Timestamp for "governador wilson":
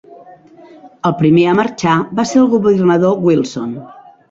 2.57-3.79